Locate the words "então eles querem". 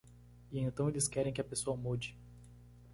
0.59-1.31